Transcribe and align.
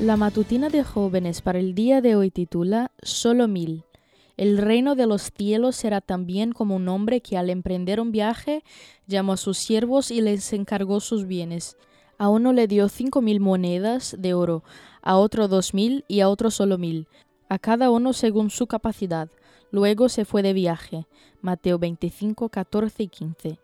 La 0.00 0.18
matutina 0.18 0.68
de 0.68 0.84
jóvenes 0.84 1.40
para 1.40 1.58
el 1.58 1.74
día 1.74 2.02
de 2.02 2.16
hoy 2.16 2.30
titula 2.30 2.90
Solo 3.00 3.48
mil. 3.48 3.84
El 4.36 4.58
reino 4.58 4.94
de 4.94 5.06
los 5.06 5.32
cielos 5.34 5.74
será 5.74 6.02
también 6.02 6.52
como 6.52 6.76
un 6.76 6.86
hombre 6.88 7.22
que 7.22 7.38
al 7.38 7.48
emprender 7.48 7.98
un 7.98 8.12
viaje 8.12 8.62
llamó 9.06 9.32
a 9.32 9.36
sus 9.38 9.56
siervos 9.56 10.10
y 10.10 10.20
les 10.20 10.52
encargó 10.52 11.00
sus 11.00 11.26
bienes. 11.26 11.78
A 12.18 12.28
uno 12.28 12.52
le 12.52 12.66
dio 12.66 12.90
cinco 12.90 13.22
mil 13.22 13.40
monedas 13.40 14.14
de 14.18 14.34
oro, 14.34 14.62
a 15.00 15.16
otro 15.16 15.48
dos 15.48 15.72
mil 15.72 16.04
y 16.08 16.20
a 16.20 16.28
otro 16.28 16.50
solo 16.50 16.76
mil, 16.76 17.08
a 17.48 17.58
cada 17.58 17.90
uno 17.90 18.12
según 18.12 18.50
su 18.50 18.66
capacidad. 18.66 19.30
Luego 19.70 20.10
se 20.10 20.26
fue 20.26 20.42
de 20.42 20.52
viaje. 20.52 21.06
Mateo 21.40 21.78
25, 21.78 22.50
14 22.50 23.02
y 23.02 23.08
15. 23.08 23.58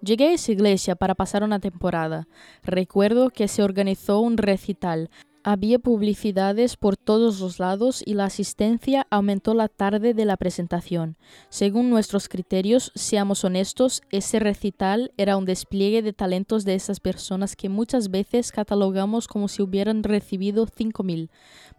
Llegué 0.00 0.28
a 0.28 0.32
esa 0.34 0.52
iglesia 0.52 0.94
para 0.94 1.16
pasar 1.16 1.42
una 1.42 1.58
temporada. 1.58 2.28
Recuerdo 2.62 3.30
que 3.30 3.48
se 3.48 3.64
organizó 3.64 4.20
un 4.20 4.36
recital. 4.36 5.10
Había 5.44 5.80
publicidades 5.80 6.76
por 6.76 6.96
todos 6.96 7.40
los 7.40 7.58
lados 7.58 8.00
y 8.06 8.14
la 8.14 8.26
asistencia 8.26 9.08
aumentó 9.10 9.54
la 9.54 9.66
tarde 9.66 10.14
de 10.14 10.24
la 10.24 10.36
presentación. 10.36 11.16
Según 11.48 11.90
nuestros 11.90 12.28
criterios, 12.28 12.92
seamos 12.94 13.42
honestos, 13.42 14.02
ese 14.10 14.38
recital 14.38 15.10
era 15.16 15.36
un 15.36 15.44
despliegue 15.44 16.00
de 16.00 16.12
talentos 16.12 16.64
de 16.64 16.76
esas 16.76 17.00
personas 17.00 17.56
que 17.56 17.68
muchas 17.68 18.12
veces 18.12 18.52
catalogamos 18.52 19.26
como 19.26 19.48
si 19.48 19.62
hubieran 19.62 20.04
recibido 20.04 20.64
5.000. 20.68 21.28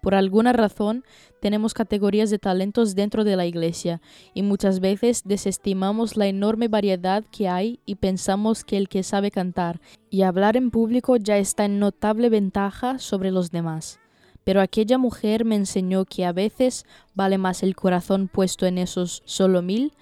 Por 0.01 0.13
alguna 0.13 0.51
razón, 0.51 1.05
tenemos 1.39 1.73
categorías 1.73 2.29
de 2.29 2.39
talentos 2.39 2.95
dentro 2.95 3.23
de 3.23 3.37
la 3.37 3.45
iglesia 3.45 4.01
y 4.33 4.41
muchas 4.41 4.81
veces 4.81 5.21
desestimamos 5.23 6.17
la 6.17 6.27
enorme 6.27 6.67
variedad 6.67 7.23
que 7.31 7.47
hay 7.47 7.79
y 7.85 7.95
pensamos 7.95 8.65
que 8.65 8.75
el 8.75 8.89
que 8.89 9.03
sabe 9.03 9.31
cantar 9.31 9.79
y 10.09 10.21
hablar 10.21 10.57
en 10.57 10.69
público 10.69 11.15
ya 11.15 11.37
está 11.37 11.65
en 11.65 11.79
notable 11.79 12.29
ventaja 12.29 12.99
sobre 12.99 13.31
los 13.31 13.52
demás. 13.53 14.01
Pero 14.43 14.59
aquella 14.59 14.97
mujer 14.97 15.45
me 15.45 15.55
enseñó 15.55 16.03
que 16.03 16.25
a 16.25 16.33
veces 16.33 16.85
vale 17.15 17.37
más 17.37 17.63
el 17.63 17.77
corazón 17.77 18.27
puesto 18.27 18.65
en 18.65 18.77
esos 18.77 19.23
solo 19.23 19.61
mil 19.61 19.93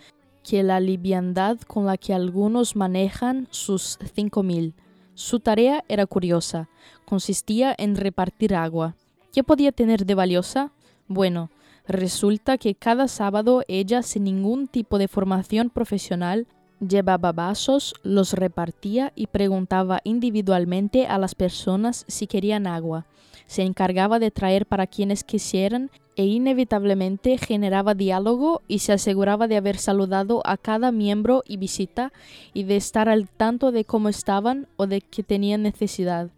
que 0.44 0.64
la 0.64 0.80
liviandad 0.80 1.60
con 1.60 1.86
la 1.86 1.98
que 1.98 2.16
algunos 2.16 2.76
manejan 2.76 3.48
sus 3.52 4.00
cinco 4.16 4.42
mil. 4.42 4.74
Su 5.14 5.40
tarea 5.40 5.84
era 5.88 6.08
curiosa, 6.08 6.70
consistía 7.06 7.76
en 7.78 7.96
repartir 7.96 8.56
agua. 8.56 8.96
¿Qué 9.32 9.44
podía 9.44 9.72
tener 9.72 10.06
de 10.08 10.16
valiosa? 10.16 10.72
Bueno, 11.08 11.52
resulta 11.88 12.58
que 12.58 12.74
cada 12.74 13.08
sábado 13.08 13.64
ella, 13.68 14.02
sin 14.02 14.24
ningún 14.24 14.68
tipo 14.68 14.98
de 14.98 15.08
formación 15.08 15.70
profesional, 15.70 16.48
llevaba 16.86 17.32
vasos, 17.32 17.94
los 18.04 18.34
repartía 18.34 19.14
y 19.16 19.28
preguntaba 19.28 20.02
individualmente 20.04 21.06
a 21.08 21.18
las 21.18 21.36
personas 21.36 22.06
si 22.08 22.28
querían 22.28 22.68
agua. 22.68 23.06
Se 23.46 23.64
encargaba 23.64 24.20
de 24.20 24.32
traer 24.32 24.66
para 24.66 24.88
quienes 24.88 25.24
quisieran 25.24 25.92
e 26.16 26.26
inevitablemente 26.26 27.38
generaba 27.38 27.94
diálogo 27.94 28.62
y 28.68 28.80
se 28.80 28.94
aseguraba 28.94 29.48
de 29.48 29.58
haber 29.58 29.78
saludado 29.78 30.42
a 30.46 30.58
cada 30.58 30.92
miembro 30.92 31.44
y 31.48 31.58
visita 31.58 32.12
y 32.54 32.64
de 32.64 32.78
estar 32.78 33.10
al 33.10 33.30
tanto 33.30 33.72
de 33.72 33.86
cómo 33.86 34.10
estaban 34.10 34.68
o 34.78 34.88
de 34.88 35.02
que 35.02 35.24
tenían 35.24 35.64
necesidad. 35.64 36.30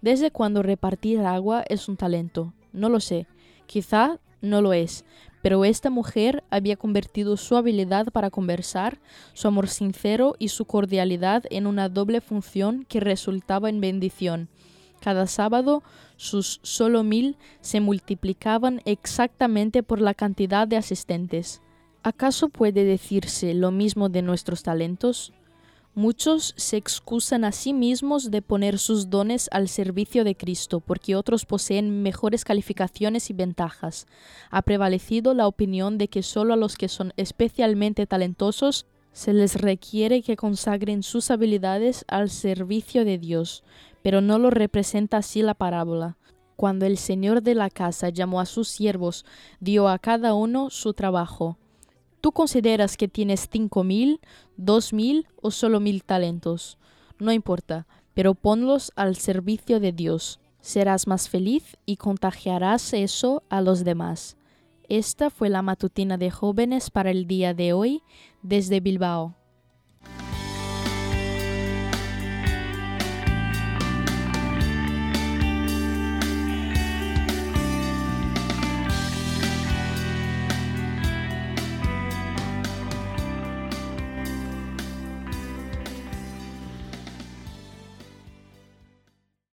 ¿Desde 0.00 0.30
cuando 0.30 0.62
repartir 0.62 1.20
agua 1.20 1.64
es 1.68 1.88
un 1.88 1.96
talento? 1.96 2.52
No 2.72 2.88
lo 2.88 2.98
sé. 2.98 3.26
Quizá 3.66 4.18
no 4.40 4.60
lo 4.60 4.72
es, 4.72 5.04
pero 5.42 5.64
esta 5.64 5.90
mujer 5.90 6.44
había 6.50 6.76
convertido 6.76 7.36
su 7.36 7.56
habilidad 7.56 8.06
para 8.12 8.30
conversar, 8.30 8.98
su 9.34 9.48
amor 9.48 9.68
sincero 9.68 10.36
y 10.38 10.48
su 10.48 10.64
cordialidad 10.64 11.44
en 11.50 11.66
una 11.66 11.88
doble 11.88 12.20
función 12.20 12.86
que 12.88 13.00
resultaba 13.00 13.68
en 13.68 13.80
bendición. 13.80 14.48
Cada 15.00 15.26
sábado 15.26 15.82
sus 16.16 16.60
solo 16.62 17.02
mil 17.02 17.36
se 17.60 17.80
multiplicaban 17.80 18.80
exactamente 18.84 19.82
por 19.82 20.00
la 20.00 20.14
cantidad 20.14 20.68
de 20.68 20.76
asistentes. 20.76 21.60
¿Acaso 22.04 22.48
puede 22.48 22.84
decirse 22.84 23.52
lo 23.54 23.72
mismo 23.72 24.08
de 24.08 24.22
nuestros 24.22 24.62
talentos? 24.62 25.32
Muchos 25.94 26.54
se 26.56 26.78
excusan 26.78 27.44
a 27.44 27.52
sí 27.52 27.74
mismos 27.74 28.30
de 28.30 28.40
poner 28.40 28.78
sus 28.78 29.10
dones 29.10 29.50
al 29.52 29.68
servicio 29.68 30.24
de 30.24 30.34
Cristo 30.34 30.80
porque 30.80 31.16
otros 31.16 31.44
poseen 31.44 32.02
mejores 32.02 32.46
calificaciones 32.46 33.28
y 33.28 33.34
ventajas. 33.34 34.06
Ha 34.50 34.62
prevalecido 34.62 35.34
la 35.34 35.46
opinión 35.46 35.98
de 35.98 36.08
que 36.08 36.22
solo 36.22 36.54
a 36.54 36.56
los 36.56 36.76
que 36.76 36.88
son 36.88 37.12
especialmente 37.18 38.06
talentosos 38.06 38.86
se 39.12 39.34
les 39.34 39.56
requiere 39.56 40.22
que 40.22 40.34
consagren 40.34 41.02
sus 41.02 41.30
habilidades 41.30 42.06
al 42.08 42.30
servicio 42.30 43.04
de 43.04 43.18
Dios, 43.18 43.62
pero 44.00 44.22
no 44.22 44.38
lo 44.38 44.48
representa 44.48 45.18
así 45.18 45.42
la 45.42 45.52
parábola. 45.52 46.16
Cuando 46.56 46.86
el 46.86 46.96
Señor 46.96 47.42
de 47.42 47.54
la 47.54 47.68
casa 47.68 48.08
llamó 48.08 48.40
a 48.40 48.46
sus 48.46 48.68
siervos, 48.68 49.26
dio 49.60 49.88
a 49.88 49.98
cada 49.98 50.32
uno 50.32 50.70
su 50.70 50.94
trabajo. 50.94 51.58
Tú 52.22 52.30
consideras 52.30 52.96
que 52.96 53.08
tienes 53.08 53.48
cinco 53.50 53.82
mil, 53.82 54.20
dos 54.56 54.92
mil 54.92 55.26
o 55.42 55.50
solo 55.50 55.80
mil 55.80 56.04
talentos. 56.04 56.78
No 57.18 57.32
importa, 57.32 57.88
pero 58.14 58.34
ponlos 58.34 58.92
al 58.94 59.16
servicio 59.16 59.80
de 59.80 59.90
Dios. 59.90 60.38
Serás 60.60 61.08
más 61.08 61.28
feliz 61.28 61.76
y 61.84 61.96
contagiarás 61.96 62.92
eso 62.92 63.42
a 63.48 63.60
los 63.60 63.82
demás. 63.82 64.36
Esta 64.88 65.30
fue 65.30 65.48
la 65.48 65.62
matutina 65.62 66.16
de 66.16 66.30
jóvenes 66.30 66.90
para 66.90 67.10
el 67.10 67.26
día 67.26 67.54
de 67.54 67.72
hoy 67.72 68.04
desde 68.42 68.78
Bilbao. 68.78 69.34